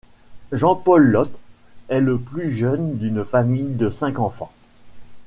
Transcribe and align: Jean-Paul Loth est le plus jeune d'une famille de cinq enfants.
Jean-Paul 0.51 1.03
Loth 1.11 1.29
est 1.89 1.99
le 2.01 2.17
plus 2.17 2.49
jeune 2.49 2.97
d'une 2.97 3.23
famille 3.23 3.69
de 3.75 3.91
cinq 3.91 4.17
enfants. 4.17 4.51